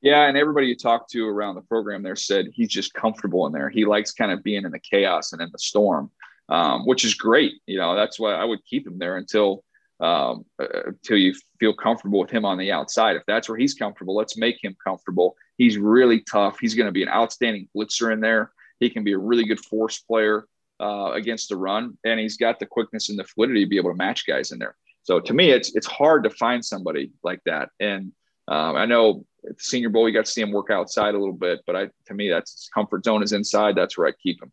Yeah, 0.00 0.26
and 0.26 0.36
everybody 0.36 0.66
you 0.66 0.76
talked 0.76 1.10
to 1.12 1.26
around 1.26 1.54
the 1.54 1.62
program 1.62 2.02
there 2.02 2.16
said 2.16 2.48
he's 2.52 2.68
just 2.68 2.92
comfortable 2.94 3.46
in 3.46 3.52
there. 3.52 3.68
He 3.68 3.84
likes 3.84 4.12
kind 4.12 4.30
of 4.32 4.42
being 4.42 4.64
in 4.64 4.72
the 4.72 4.78
chaos 4.78 5.32
and 5.32 5.40
in 5.40 5.50
the 5.52 5.58
storm, 5.58 6.10
um, 6.48 6.84
which 6.86 7.04
is 7.04 7.14
great. 7.14 7.54
You 7.66 7.78
know, 7.78 7.94
that's 7.94 8.18
why 8.18 8.34
I 8.34 8.44
would 8.44 8.64
keep 8.64 8.86
him 8.86 8.98
there 8.98 9.16
until 9.16 9.64
um, 10.00 10.44
uh, 10.60 10.82
until 10.86 11.16
you 11.16 11.34
feel 11.58 11.74
comfortable 11.74 12.20
with 12.20 12.30
him 12.30 12.44
on 12.44 12.56
the 12.58 12.70
outside. 12.70 13.16
If 13.16 13.24
that's 13.26 13.48
where 13.48 13.58
he's 13.58 13.74
comfortable, 13.74 14.14
let's 14.14 14.36
make 14.36 14.62
him 14.62 14.76
comfortable. 14.82 15.36
He's 15.56 15.76
really 15.76 16.20
tough. 16.20 16.58
He's 16.60 16.76
going 16.76 16.86
to 16.86 16.92
be 16.92 17.02
an 17.02 17.08
outstanding 17.08 17.68
blitzer 17.74 18.12
in 18.12 18.20
there. 18.20 18.52
He 18.78 18.90
can 18.90 19.02
be 19.02 19.12
a 19.14 19.18
really 19.18 19.44
good 19.44 19.58
force 19.58 19.98
player 19.98 20.46
uh, 20.80 21.10
against 21.14 21.48
the 21.48 21.56
run, 21.56 21.98
and 22.04 22.20
he's 22.20 22.36
got 22.36 22.60
the 22.60 22.66
quickness 22.66 23.08
and 23.08 23.18
the 23.18 23.24
fluidity 23.24 23.64
to 23.64 23.68
be 23.68 23.76
able 23.76 23.90
to 23.90 23.96
match 23.96 24.24
guys 24.24 24.52
in 24.52 24.60
there. 24.60 24.76
So 25.08 25.18
to 25.20 25.32
me, 25.32 25.50
it's 25.50 25.74
it's 25.74 25.86
hard 25.86 26.24
to 26.24 26.30
find 26.30 26.62
somebody 26.62 27.12
like 27.22 27.40
that. 27.46 27.70
And 27.80 28.12
um, 28.46 28.76
I 28.76 28.84
know 28.84 29.24
at 29.48 29.56
the 29.56 29.64
Senior 29.64 29.88
Bowl, 29.88 30.06
you 30.06 30.12
got 30.12 30.26
to 30.26 30.30
see 30.30 30.42
him 30.42 30.52
work 30.52 30.68
outside 30.70 31.14
a 31.14 31.18
little 31.18 31.32
bit, 31.32 31.60
but 31.66 31.74
I 31.76 31.88
to 32.08 32.14
me, 32.14 32.28
that's 32.28 32.52
his 32.52 32.68
comfort 32.74 33.06
zone 33.06 33.22
is 33.22 33.32
inside. 33.32 33.74
That's 33.74 33.96
where 33.96 34.06
I 34.06 34.12
keep 34.22 34.42
him. 34.42 34.52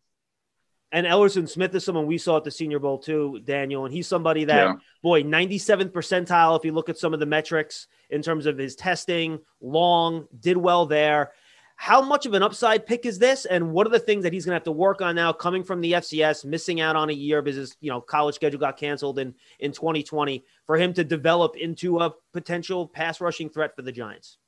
And 0.92 1.06
Elerson 1.06 1.46
Smith 1.46 1.74
is 1.74 1.84
someone 1.84 2.06
we 2.06 2.16
saw 2.16 2.38
at 2.38 2.44
the 2.44 2.50
Senior 2.50 2.78
Bowl 2.78 2.96
too, 2.96 3.38
Daniel. 3.44 3.84
And 3.84 3.92
he's 3.92 4.06
somebody 4.06 4.44
that, 4.44 4.64
Yeah. 4.64 4.74
boy, 5.02 5.24
97th 5.24 5.92
percentile. 5.92 6.58
If 6.58 6.64
you 6.64 6.72
look 6.72 6.88
at 6.88 6.96
some 6.96 7.12
of 7.12 7.20
the 7.20 7.26
metrics 7.26 7.86
in 8.08 8.22
terms 8.22 8.46
of 8.46 8.56
his 8.56 8.76
testing, 8.76 9.40
long, 9.60 10.26
did 10.40 10.56
well 10.56 10.86
there. 10.86 11.32
How 11.76 12.00
much 12.00 12.24
of 12.26 12.32
an 12.32 12.42
upside 12.42 12.86
pick 12.86 13.04
is 13.04 13.18
this? 13.18 13.44
And 13.44 13.70
what 13.70 13.86
are 13.86 13.90
the 13.90 13.98
things 13.98 14.24
that 14.24 14.32
he's 14.32 14.44
going 14.44 14.52
to 14.52 14.56
have 14.56 14.64
to 14.64 14.72
work 14.72 15.02
on 15.02 15.14
now 15.14 15.32
coming 15.32 15.62
from 15.62 15.80
the 15.80 15.92
FCS, 15.92 16.44
missing 16.44 16.80
out 16.80 16.96
on 16.96 17.10
a 17.10 17.12
year 17.12 17.42
because 17.42 17.56
his 17.56 17.76
you 17.80 17.90
know, 17.90 18.00
college 18.00 18.34
schedule 18.34 18.58
got 18.58 18.78
canceled 18.78 19.18
in, 19.18 19.34
in 19.60 19.72
2020 19.72 20.44
for 20.66 20.76
him 20.76 20.94
to 20.94 21.04
develop 21.04 21.56
into 21.56 22.00
a 22.00 22.12
potential 22.32 22.88
pass 22.88 23.20
rushing 23.20 23.50
threat 23.50 23.76
for 23.76 23.82
the 23.82 23.92
Giants? 23.92 24.38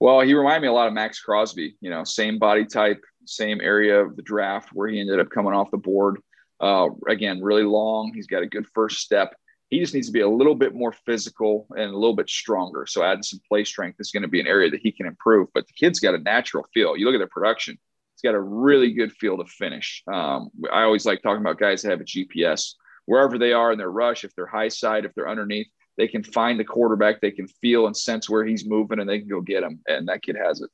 Well, 0.00 0.20
he 0.22 0.34
reminded 0.34 0.62
me 0.62 0.68
a 0.68 0.72
lot 0.72 0.88
of 0.88 0.92
Maxx 0.92 1.20
Crosby. 1.20 1.76
You 1.80 1.90
know, 1.90 2.04
same 2.04 2.38
body 2.38 2.64
type, 2.64 3.02
same 3.26 3.60
area 3.60 4.00
of 4.00 4.16
the 4.16 4.22
draft 4.22 4.70
where 4.72 4.88
he 4.88 5.00
ended 5.00 5.20
up 5.20 5.30
coming 5.30 5.52
off 5.52 5.70
the 5.70 5.78
board. 5.78 6.20
Uh, 6.58 6.88
again, 7.08 7.42
really 7.42 7.62
long. 7.62 8.12
He's 8.14 8.26
got 8.26 8.42
a 8.42 8.46
good 8.46 8.66
first 8.74 8.98
step. 8.98 9.34
He 9.70 9.78
just 9.78 9.94
needs 9.94 10.08
to 10.08 10.12
be 10.12 10.20
a 10.20 10.28
little 10.28 10.56
bit 10.56 10.74
more 10.74 10.92
physical 10.92 11.66
and 11.70 11.90
a 11.90 11.96
little 11.96 12.16
bit 12.16 12.28
stronger. 12.28 12.86
So 12.86 13.04
adding 13.04 13.22
some 13.22 13.40
play 13.48 13.64
strength 13.64 14.00
is 14.00 14.10
going 14.10 14.22
to 14.22 14.28
be 14.28 14.40
an 14.40 14.48
area 14.48 14.68
that 14.70 14.80
he 14.80 14.90
can 14.90 15.06
improve. 15.06 15.48
But 15.54 15.66
the 15.66 15.72
kid's 15.74 16.00
got 16.00 16.14
a 16.14 16.18
natural 16.18 16.66
feel. 16.74 16.96
You 16.96 17.06
look 17.06 17.14
at 17.14 17.18
their 17.18 17.28
production; 17.28 17.78
he's 18.14 18.28
got 18.28 18.36
a 18.36 18.40
really 18.40 18.92
good 18.92 19.12
feel 19.12 19.38
to 19.38 19.44
finish. 19.44 20.02
Um, 20.12 20.50
I 20.72 20.82
always 20.82 21.06
like 21.06 21.22
talking 21.22 21.40
about 21.40 21.58
guys 21.58 21.82
that 21.82 21.90
have 21.90 22.00
a 22.00 22.04
GPS 22.04 22.74
wherever 23.06 23.38
they 23.38 23.52
are 23.52 23.72
in 23.72 23.78
their 23.78 23.90
rush. 23.90 24.24
If 24.24 24.34
they're 24.34 24.46
high 24.46 24.68
side, 24.68 25.04
if 25.04 25.14
they're 25.14 25.28
underneath, 25.28 25.68
they 25.96 26.08
can 26.08 26.24
find 26.24 26.58
the 26.58 26.64
quarterback. 26.64 27.20
They 27.20 27.30
can 27.30 27.46
feel 27.46 27.86
and 27.86 27.96
sense 27.96 28.28
where 28.28 28.44
he's 28.44 28.66
moving, 28.66 28.98
and 28.98 29.08
they 29.08 29.20
can 29.20 29.28
go 29.28 29.40
get 29.40 29.62
him. 29.62 29.80
And 29.86 30.08
that 30.08 30.22
kid 30.22 30.36
has 30.36 30.60
it. 30.60 30.70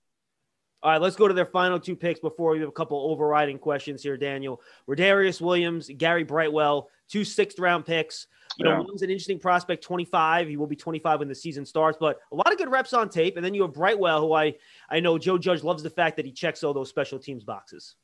All 0.83 0.93
right, 0.93 1.01
let's 1.01 1.17
go 1.17 1.27
to 1.27 1.35
their 1.35 1.47
final 1.47 1.81
two 1.81 1.97
picks 1.97 2.21
before 2.21 2.53
we 2.53 2.61
have 2.61 2.69
a 2.69 2.73
couple 2.73 3.11
overriding 3.11 3.59
questions 3.59 4.03
here, 4.03 4.17
Daniel. 4.17 4.61
Rodarius 4.89 5.41
Williams, 5.41 5.91
Gary 5.97 6.23
Brightwell, 6.23 6.89
two 7.09 7.25
sixth 7.25 7.59
round 7.59 7.85
picks. 7.85 8.27
You 8.59 8.65
know, 8.65 8.73
Yeah. 8.73 8.81
one's 8.81 9.03
an 9.03 9.11
interesting 9.11 9.39
prospect, 9.39 9.83
25. 9.85 10.49
He 10.49 10.57
will 10.57 10.67
be 10.67 10.77
25 10.77 11.19
when 11.19 11.29
the 11.29 11.35
season 11.35 11.67
starts, 11.67 11.99
but 12.01 12.19
a 12.33 12.35
lot 12.35 12.51
of 12.51 12.59
good 12.59 12.71
reps 12.71 12.95
on 12.95 13.09
tape. 13.09 13.37
And 13.37 13.45
then 13.45 13.53
you 13.53 13.63
have 13.63 13.75
Brightwell, 13.75 14.21
who 14.23 14.33
I 14.33 14.55
I 14.89 15.01
know 15.01 15.19
Joe 15.19 15.37
Judge 15.37 15.63
loves 15.63 15.83
the 15.83 15.91
fact 15.91 16.17
that 16.17 16.25
he 16.25 16.33
checks 16.33 16.65
all 16.65 16.73
those 16.73 16.89
special 16.89 17.19
teams 17.19 17.45
boxes. 17.45 17.97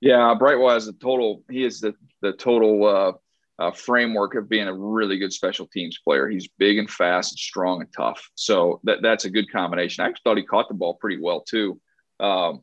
Yeah, 0.00 0.34
Brightwell 0.38 0.74
is 0.76 0.86
the 0.86 0.94
total. 0.94 1.42
He 1.50 1.64
is 1.64 1.80
the 1.80 1.94
the 2.22 2.32
total 2.32 2.86
uh, 2.86 3.12
uh, 3.58 3.70
framework 3.72 4.34
of 4.36 4.48
being 4.48 4.68
a 4.68 4.74
really 4.74 5.18
good 5.18 5.32
special 5.34 5.66
teams 5.66 5.98
player. 5.98 6.28
He's 6.28 6.48
big 6.48 6.78
and 6.78 6.88
fast 6.90 7.32
and 7.32 7.38
strong 7.38 7.82
and 7.82 7.92
tough. 7.94 8.30
So 8.34 8.80
that 8.84 9.02
that's 9.02 9.26
a 9.26 9.30
good 9.30 9.50
combination. 9.52 10.02
I 10.02 10.08
actually 10.08 10.22
thought 10.24 10.36
he 10.38 10.44
caught 10.44 10.68
the 10.68 10.74
ball 10.74 10.94
pretty 10.94 11.20
well 11.20 11.42
too, 11.42 11.78
um, 12.20 12.62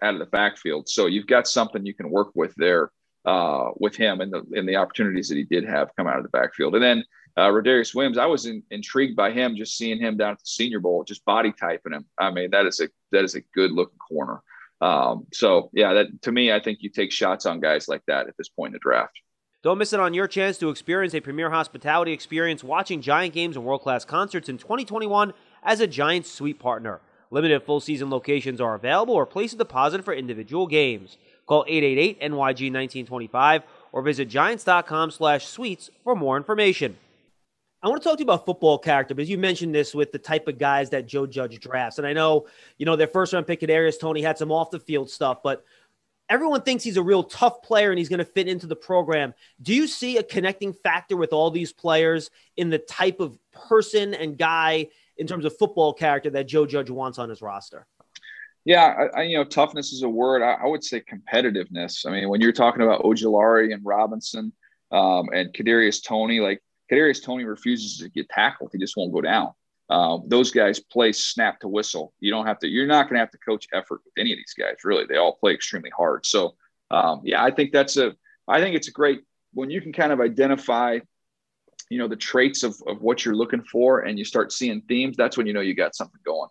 out 0.00 0.14
of 0.14 0.20
the 0.20 0.26
backfield. 0.26 0.88
So 0.88 1.04
you've 1.06 1.26
got 1.26 1.46
something 1.46 1.84
you 1.84 1.92
can 1.94 2.08
work 2.08 2.30
with 2.34 2.54
there 2.56 2.92
uh, 3.28 3.72
with 3.76 3.94
him 3.94 4.22
and 4.22 4.32
the 4.32 4.42
and 4.52 4.66
the 4.66 4.76
opportunities 4.76 5.28
that 5.28 5.36
he 5.36 5.44
did 5.44 5.62
have 5.62 5.94
come 5.96 6.06
out 6.06 6.16
of 6.16 6.22
the 6.22 6.30
backfield. 6.30 6.74
And 6.74 6.82
then 6.82 7.04
uh, 7.36 7.48
Rodarius 7.48 7.94
Williams, 7.94 8.16
I 8.16 8.24
was 8.24 8.46
in, 8.46 8.62
intrigued 8.70 9.16
by 9.16 9.30
him 9.32 9.54
just 9.54 9.76
seeing 9.76 10.00
him 10.00 10.16
down 10.16 10.32
at 10.32 10.38
the 10.38 10.46
Senior 10.46 10.80
Bowl, 10.80 11.04
just 11.04 11.24
body 11.26 11.52
typing 11.52 11.92
him. 11.92 12.06
I 12.18 12.30
mean, 12.30 12.50
that 12.52 12.64
is 12.64 12.80
a 12.80 12.88
that 13.12 13.24
is 13.24 13.34
a 13.34 13.42
good 13.54 13.70
looking 13.70 13.98
corner. 13.98 14.40
Um, 14.80 15.26
so 15.34 15.68
yeah, 15.74 15.92
that 15.92 16.22
to 16.22 16.32
me, 16.32 16.52
I 16.52 16.58
think 16.58 16.78
you 16.80 16.88
take 16.88 17.12
shots 17.12 17.44
on 17.44 17.60
guys 17.60 17.86
like 17.86 18.02
that 18.06 18.28
at 18.28 18.36
this 18.38 18.48
point 18.48 18.70
in 18.70 18.72
the 18.72 18.78
draft. 18.78 19.12
Don't 19.62 19.76
miss 19.76 19.92
it 19.92 20.00
on 20.00 20.14
your 20.14 20.28
chance 20.28 20.56
to 20.58 20.70
experience 20.70 21.14
a 21.14 21.20
premier 21.20 21.50
hospitality 21.50 22.12
experience 22.12 22.64
watching 22.64 23.02
Giant 23.02 23.34
games 23.34 23.56
and 23.56 23.64
world 23.64 23.82
class 23.82 24.06
concerts 24.06 24.48
in 24.48 24.56
2021 24.56 25.34
as 25.62 25.80
a 25.80 25.86
Giant 25.86 26.24
Suite 26.24 26.58
partner. 26.58 27.00
Limited 27.30 27.62
full 27.62 27.80
season 27.80 28.10
locations 28.10 28.60
are 28.60 28.74
available 28.74 29.14
or 29.14 29.26
place 29.26 29.52
a 29.52 29.56
deposit 29.56 30.04
for 30.04 30.14
individual 30.14 30.66
games. 30.66 31.18
Call 31.46 31.64
888 31.68 32.20
NYG 32.20 32.72
1925 32.72 33.62
or 33.92 34.02
visit 34.02 34.28
giants.com 34.28 35.10
slash 35.10 35.46
suites 35.46 35.90
for 36.04 36.14
more 36.14 36.36
information. 36.36 36.96
I 37.82 37.88
want 37.88 38.02
to 38.02 38.08
talk 38.08 38.18
to 38.18 38.22
you 38.22 38.26
about 38.26 38.44
football 38.44 38.78
character 38.78 39.14
because 39.14 39.30
you 39.30 39.38
mentioned 39.38 39.74
this 39.74 39.94
with 39.94 40.10
the 40.10 40.18
type 40.18 40.48
of 40.48 40.58
guys 40.58 40.90
that 40.90 41.06
Joe 41.06 41.26
Judge 41.26 41.60
drafts. 41.60 41.98
And 41.98 42.06
I 42.06 42.12
know, 42.12 42.46
you 42.76 42.86
know, 42.86 42.96
their 42.96 43.06
first 43.06 43.32
round 43.32 43.46
pick 43.46 43.60
Kadarius 43.60 44.00
Toney 44.00 44.20
had 44.20 44.36
some 44.36 44.50
off 44.50 44.70
the 44.70 44.80
field 44.80 45.08
stuff, 45.08 45.38
but 45.44 45.64
everyone 46.28 46.62
thinks 46.62 46.82
he's 46.82 46.96
a 46.96 47.02
real 47.02 47.22
tough 47.22 47.62
player 47.62 47.90
and 47.90 47.98
he's 47.98 48.08
going 48.08 48.18
to 48.18 48.24
fit 48.24 48.48
into 48.48 48.66
the 48.66 48.76
program. 48.76 49.32
Do 49.62 49.74
you 49.74 49.86
see 49.86 50.16
a 50.16 50.22
connecting 50.22 50.72
factor 50.72 51.16
with 51.16 51.32
all 51.32 51.50
these 51.50 51.72
players 51.72 52.30
in 52.56 52.68
the 52.68 52.78
type 52.78 53.20
of 53.20 53.38
person 53.52 54.12
and 54.12 54.36
guy 54.36 54.88
in 55.18 55.26
terms 55.26 55.44
of 55.44 55.56
football 55.58 55.92
character 55.92 56.30
that 56.30 56.46
Joe 56.46 56.66
Judge 56.66 56.90
wants 56.90 57.18
on 57.18 57.28
his 57.28 57.42
roster? 57.42 57.86
Yeah, 58.64 59.08
I, 59.14 59.20
I, 59.20 59.22
you 59.22 59.36
know, 59.36 59.44
toughness 59.44 59.92
is 59.92 60.02
a 60.02 60.08
word. 60.08 60.42
I, 60.42 60.54
I, 60.64 60.66
would 60.66 60.84
say 60.84 61.00
competitiveness. 61.00 62.06
I 62.06 62.10
mean, 62.10 62.28
when 62.28 62.40
you're 62.40 62.52
talking 62.52 62.82
about 62.82 63.02
Ojulari 63.02 63.72
and 63.72 63.84
Robinson 63.84 64.52
um, 64.90 65.28
and 65.32 65.52
Kadarius 65.54 66.04
Toney, 66.04 66.40
like 66.40 66.60
Kadarius 66.90 67.22
Toney 67.22 67.44
refuses 67.44 67.98
to 67.98 68.08
get 68.10 68.28
tackled; 68.28 68.70
he 68.72 68.78
just 68.78 68.96
won't 68.96 69.12
go 69.12 69.20
down. 69.20 69.52
Uh, 69.88 70.18
those 70.26 70.50
guys 70.50 70.80
play 70.80 71.12
snap 71.12 71.60
to 71.60 71.68
whistle. 71.68 72.12
You 72.20 72.30
don't 72.30 72.46
have 72.46 72.58
to. 72.58 72.68
You're 72.68 72.86
not 72.86 73.04
going 73.04 73.14
to 73.14 73.20
have 73.20 73.30
to 73.30 73.38
coach 73.38 73.66
effort 73.72 74.00
with 74.04 74.12
any 74.18 74.32
of 74.32 74.36
these 74.36 74.54
guys. 74.58 74.84
Really, 74.84 75.06
they 75.06 75.16
all 75.16 75.36
play 75.36 75.54
extremely 75.54 75.90
hard. 75.96 76.26
So, 76.26 76.56
um, 76.90 77.22
yeah, 77.24 77.42
I 77.42 77.50
think 77.50 77.72
that's 77.72 77.96
a. 77.96 78.14
I 78.46 78.60
think 78.60 78.76
it's 78.76 78.88
a 78.88 78.92
great 78.92 79.20
when 79.54 79.70
you 79.70 79.80
can 79.80 79.92
kind 79.92 80.12
of 80.12 80.20
identify, 80.20 80.98
you 81.90 81.98
know, 81.98 82.08
the 82.08 82.16
traits 82.16 82.62
of 82.62 82.80
of 82.86 83.02
what 83.02 83.24
you're 83.24 83.34
looking 83.34 83.62
for, 83.62 84.00
and 84.00 84.18
you 84.18 84.24
start 84.24 84.52
seeing 84.52 84.80
themes. 84.82 85.16
That's 85.16 85.36
when 85.36 85.46
you 85.46 85.52
know 85.52 85.60
you 85.60 85.74
got 85.74 85.94
something 85.94 86.20
going. 86.24 86.48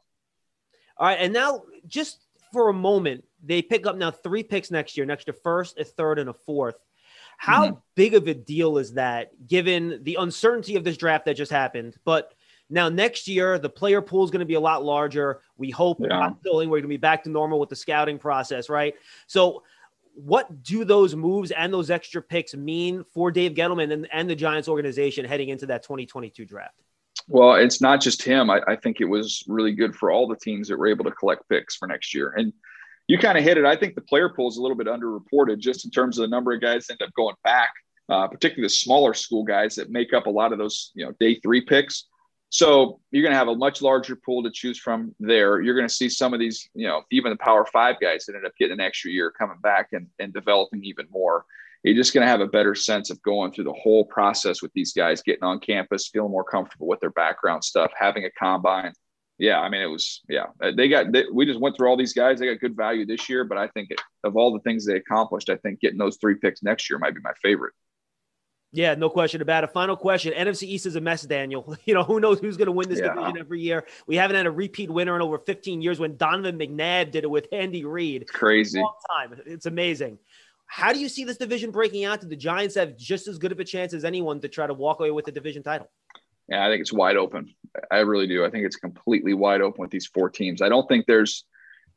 All 0.98 1.08
right, 1.08 1.20
and 1.20 1.34
now 1.34 1.64
just 1.88 2.20
for 2.52 2.70
a 2.70 2.74
moment, 2.74 3.24
they 3.44 3.62
pick 3.62 3.86
up 3.86 3.98
now 3.98 4.12
three 4.12 4.44
picks 4.44 4.72
next 4.72 4.98
year, 4.98 5.06
next 5.06 5.26
to 5.26 5.34
first, 5.34 5.80
a 5.80 5.84
third, 5.84 6.20
and 6.20 6.30
a 6.30 6.34
fourth. 6.34 6.76
How 7.38 7.68
mm-hmm. 7.68 7.80
big 7.96 8.16
of 8.16 8.28
a 8.28 8.34
deal 8.34 8.78
is 8.78 8.94
that, 8.94 9.32
given 9.48 10.00
the 10.04 10.18
uncertainty 10.20 10.76
of 10.76 10.84
this 10.84 10.98
draft 10.98 11.26
that 11.26 11.36
just 11.36 11.52
happened? 11.52 11.96
But 12.04 12.34
now 12.70 12.90
next 12.90 13.28
year, 13.28 13.60
the 13.60 13.70
player 13.70 14.02
pool 14.02 14.26
is 14.26 14.32
going 14.32 14.40
to 14.40 14.46
be 14.46 14.56
a 14.56 14.60
lot 14.60 14.84
larger. 14.84 15.42
We 15.56 15.70
hope 15.70 16.00
yeah. 16.00 16.32
we're 16.44 16.66
going 16.66 16.82
to 16.82 16.88
be 16.88 16.98
back 16.98 17.24
to 17.24 17.30
normal 17.30 17.60
with 17.60 17.70
the 17.70 17.76
scouting 17.76 18.18
process, 18.18 18.70
right? 18.70 18.96
So, 19.28 19.64
what 20.18 20.64
do 20.64 20.84
those 20.84 21.16
moves 21.16 21.52
and 21.52 21.72
those 21.72 21.92
extra 21.92 22.22
picks 22.24 22.56
mean 22.56 23.04
for 23.14 23.30
Dave 23.30 23.54
Gettleman 23.54 23.94
and, 23.94 24.08
and 24.12 24.28
the 24.28 24.36
Giants 24.36 24.68
organization 24.68 25.24
heading 25.24 25.50
into 25.50 25.68
that 25.68 25.84
2022 25.84 26.44
draft? 26.44 26.82
Well, 27.28 27.56
it's 27.56 27.82
not 27.82 28.02
just 28.02 28.24
him. 28.24 28.50
I, 28.50 28.62
I, 28.68 28.76
think 28.78 29.00
it 29.00 29.06
was 29.06 29.44
really 29.48 29.74
good 29.74 29.96
for 29.96 30.12
all 30.12 30.28
the 30.28 30.36
teams 30.36 30.68
that 30.68 30.78
were 30.78 30.88
able 30.88 31.06
to 31.06 31.12
collect 31.12 31.48
picks 31.50 31.76
for 31.76 31.88
next 31.88 32.16
year. 32.16 32.34
And 32.36 32.52
you 33.08 33.20
kind 33.20 33.38
of 33.38 33.44
hit 33.44 33.58
it. 33.58 33.66
I 33.66 33.76
think 33.76 33.94
the 33.94 34.02
player 34.02 34.30
pool 34.30 34.48
is 34.48 34.58
a 34.58 34.62
little 34.62 34.78
bit 34.78 34.88
underreported 34.88 35.60
just 35.60 35.86
in 35.86 35.92
terms 35.92 36.18
of 36.18 36.24
the 36.24 36.36
number 36.36 36.52
of 36.54 36.62
guys 36.62 36.88
that 36.88 36.94
end 36.94 37.08
up 37.08 37.14
going 37.16 37.36
back, 37.44 37.70
uh, 38.10 38.28
particularly 38.28 38.66
the 38.66 38.70
smaller 38.70 39.14
school 39.14 39.44
guys 39.44 39.76
that 39.76 39.92
make 39.92 40.14
up 40.14 40.26
a 40.26 40.32
lot 40.32 40.52
of 40.52 40.58
those, 40.58 40.92
you 40.96 41.06
know, 41.06 41.14
day 41.20 41.40
three 41.42 41.62
picks. 41.62 42.06
So 42.50 43.02
you're 43.12 43.24
going 43.24 43.34
to 43.34 43.38
have 43.38 43.50
a 43.50 43.56
much 43.56 43.82
larger 43.82 44.16
pool 44.16 44.42
to 44.44 44.52
choose 44.52 44.80
from 44.80 45.14
there. 45.20 45.60
You're 45.60 45.76
going 45.76 45.88
to 45.88 45.94
see 45.94 46.08
some 46.08 46.34
of 46.34 46.40
these, 46.40 46.70
you 46.74 46.88
know, 46.88 47.04
even 47.12 47.32
the 47.32 47.38
power 47.38 47.66
five 47.66 48.00
guys 48.00 48.26
that 48.26 48.36
end 48.36 48.46
up 48.46 48.54
getting 48.58 48.80
an 48.80 48.80
extra 48.80 49.12
year 49.12 49.32
coming 49.32 49.58
back 49.62 49.90
and, 49.92 50.08
and 50.20 50.34
developing 50.34 50.84
even 50.84 51.08
more 51.12 51.46
you're 51.84 51.96
just 51.96 52.14
going 52.14 52.26
to 52.26 52.30
have 52.30 52.42
a 52.42 52.48
better 52.48 52.76
sense 52.76 53.10
of 53.10 53.22
going 53.22 53.52
through 53.52 53.64
the 53.66 53.74
whole 53.74 54.06
process 54.06 54.62
with 54.62 54.74
these 54.74 54.94
guys, 54.94 55.22
getting 55.22 55.44
on 55.44 55.60
campus, 55.60 56.10
feeling 56.10 56.32
more 56.32 56.44
comfortable 56.44 56.88
with 56.88 57.00
their 57.00 57.12
background 57.12 57.64
stuff, 57.64 57.92
having 57.98 58.26
a 58.26 58.32
combine. 58.32 58.94
Yeah, 59.38 59.60
I 59.60 59.70
mean, 59.70 59.82
it 59.82 59.88
was, 59.88 60.22
yeah, 60.28 60.48
uh, 60.62 60.72
they 60.76 60.90
got, 60.90 61.12
they, 61.12 61.26
we 61.32 61.46
just 61.46 61.60
went 61.60 61.78
through 61.78 61.88
all 61.88 61.98
these 61.98 62.14
guys. 62.14 62.40
They 62.40 62.48
got 62.48 62.60
good 62.60 62.76
value 62.76 63.06
this 63.06 63.30
year, 63.30 63.44
but 63.44 63.58
I 63.58 63.68
think 63.68 63.92
it, 63.92 64.02
of 64.24 64.36
all 64.36 64.52
the 64.52 64.60
things 64.62 64.86
they 64.86 64.96
accomplished, 64.96 65.50
I 65.50 65.58
think 65.58 65.80
getting 65.80 66.00
those 66.00 66.18
three 66.20 66.36
picks 66.36 66.64
next 66.64 66.90
year 66.90 66.98
might 66.98 67.14
be 67.14 67.22
my 67.22 67.34
favorite. 67.44 67.74
Yeah, 68.78 68.94
no 68.94 69.10
question 69.10 69.42
about 69.42 69.64
it. 69.64 69.72
Final 69.72 69.98
question. 69.98 70.34
NFC 70.34 70.68
East 70.68 70.86
is 70.86 70.96
a 70.96 71.02
mess, 71.02 71.24
Daniel. 71.24 71.76
You 71.86 71.96
know, 71.96 72.04
who 72.04 72.20
knows 72.20 72.40
who's 72.40 72.58
going 72.58 72.68
to 72.68 72.72
win 72.72 72.88
this 72.90 73.00
yeah. 73.00 73.14
division 73.14 73.40
every 73.40 73.60
year? 73.60 73.86
We 74.06 74.18
haven't 74.18 74.36
had 74.36 74.46
a 74.46 74.52
repeat 74.52 74.92
winner 74.92 75.16
in 75.16 75.22
over 75.22 75.40
15 75.40 75.82
years 75.82 76.00
when 76.00 76.16
Donovan 76.16 76.60
McNabb 76.60 77.10
did 77.10 77.24
it 77.24 77.30
with 77.30 77.48
Andy 77.52 77.86
Reid. 77.86 78.28
Crazy. 78.28 78.84
time. 79.10 79.40
It's 79.48 79.66
amazing. 79.66 80.20
How 80.68 80.94
do 80.94 81.00
you 81.00 81.10
see 81.10 81.24
this 81.24 81.38
division 81.38 81.72
breaking 81.72 82.06
out? 82.06 82.22
Do 82.22 82.28
the 82.28 82.36
Giants 82.36 82.76
have 82.76 82.96
just 82.98 83.28
as 83.28 83.40
good 83.40 83.52
of 83.52 83.60
a 83.60 83.64
chance 83.64 83.94
as 83.94 84.06
anyone 84.06 84.40
to 84.42 84.48
try 84.48 84.68
to 84.68 84.76
walk 84.76 85.00
away 85.00 85.10
with 85.10 85.26
the 85.26 85.32
division 85.32 85.64
title? 85.64 85.90
Yeah, 86.48 86.64
I 86.64 86.70
think 86.70 86.82
it's 86.82 86.94
wide 86.94 87.18
open. 87.18 87.56
I 87.90 88.00
really 88.00 88.28
do. 88.28 88.46
I 88.46 88.52
think 88.52 88.66
it's 88.66 88.76
completely 88.76 89.34
wide 89.34 89.62
open 89.62 89.82
with 89.82 89.92
these 89.92 90.06
four 90.06 90.30
teams. 90.30 90.62
I 90.62 90.70
don't 90.70 90.88
think 90.88 91.08
there's, 91.08 91.46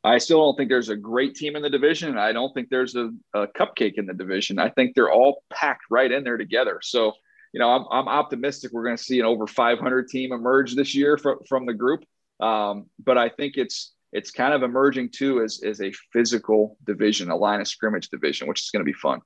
I 0.03 0.19
still 0.19 0.39
don't 0.39 0.57
think 0.57 0.71
there's 0.71 0.89
a 0.89 0.97
great 0.97 1.35
team 1.35 1.57
in 1.57 1.63
the 1.63 1.71
division. 1.71 2.17
I 2.17 2.33
don't 2.33 2.55
think 2.55 2.71
there's 2.71 2.95
a, 2.97 3.11
a 3.35 3.47
cupcake 3.49 3.95
in 3.99 4.07
the 4.07 4.15
division. 4.15 4.59
I 4.59 4.71
think 4.71 4.95
they're 4.95 5.13
all 5.13 5.43
packed 5.51 5.85
right 5.91 6.11
in 6.11 6.25
there 6.25 6.39
together. 6.39 6.81
So, 6.83 7.13
you 7.53 7.61
know, 7.61 7.69
I'm, 7.69 7.85
I'm 7.91 8.09
optimistic 8.09 8.73
we're 8.73 8.85
going 8.85 8.97
to 8.97 9.03
see 9.03 9.21
an 9.21 9.27
over 9.27 9.47
500 9.47 10.09
team 10.09 10.33
emerge 10.33 10.75
this 10.75 10.95
year 10.95 11.19
from, 11.19 11.39
from 11.49 11.67
the 11.67 11.75
group. 11.75 12.05
Um, 12.41 12.87
but 13.05 13.19
I 13.19 13.29
think 13.29 13.59
it's, 13.59 13.93
it's 14.13 14.31
kind 14.31 14.55
of 14.55 14.63
emerging 14.63 15.11
too 15.11 15.43
as, 15.43 15.61
as 15.63 15.83
a 15.83 15.93
physical 16.13 16.79
division, 16.85 17.31
a 17.31 17.37
line 17.37 17.61
of 17.61 17.69
scrimmage 17.69 18.09
division, 18.09 18.49
which 18.49 18.63
is 18.63 18.71
going 18.71 18.81
to 18.85 18.91
be 18.91 18.95
fun. 18.95 19.21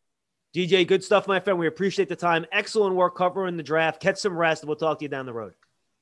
DJ, 0.54 0.86
good 0.86 1.02
stuff, 1.02 1.26
my 1.26 1.40
friend. 1.40 1.58
We 1.58 1.66
appreciate 1.66 2.08
the 2.08 2.16
time. 2.16 2.46
Excellent 2.52 2.94
work 2.94 3.16
covering 3.16 3.56
the 3.56 3.62
draft. 3.62 4.00
Catch 4.00 4.18
some 4.18 4.36
rest. 4.36 4.64
We'll 4.64 4.76
talk 4.76 4.98
to 4.98 5.04
you 5.04 5.08
down 5.08 5.26
the 5.26 5.32
road. 5.32 5.52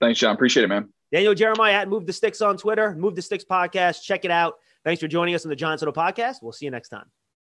Thanks, 0.00 0.18
John. 0.18 0.34
Appreciate 0.34 0.64
it, 0.64 0.68
man. 0.68 0.88
Daniel 1.12 1.34
Jeremiah 1.34 1.74
at 1.74 1.88
Move 1.88 2.06
the 2.06 2.12
Sticks 2.12 2.40
on 2.40 2.56
Twitter. 2.56 2.94
Move 2.94 3.14
the 3.14 3.22
Sticks 3.22 3.44
podcast. 3.44 4.02
Check 4.02 4.24
it 4.24 4.30
out. 4.30 4.54
Thanks 4.84 5.00
for 5.00 5.08
joining 5.08 5.34
us 5.34 5.44
on 5.44 5.50
the 5.50 5.56
Giants 5.56 5.82
Huddle 5.82 5.92
podcast. 5.92 6.36
We'll 6.42 6.52
see 6.52 6.64
you 6.64 6.70
next 6.70 6.88
time. 6.88 7.04